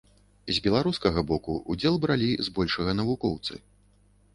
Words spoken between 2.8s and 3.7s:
навукоўцы.